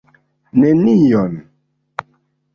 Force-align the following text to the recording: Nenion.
Nenion. 0.59 1.33